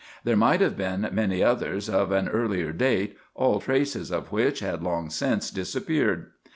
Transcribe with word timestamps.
There 0.23 0.35
might 0.35 0.61
have 0.61 0.75
been 0.75 1.07
many 1.11 1.43
others 1.43 1.87
of 1.87 2.11
an 2.11 2.27
earlier 2.27 2.71
date, 2.73 3.15
all 3.35 3.59
traces 3.59 4.09
of 4.11 4.31
which 4.31 4.59
had 4.61 4.81
long 4.81 5.11
since 5.11 5.51
disappeared. 5.51 6.31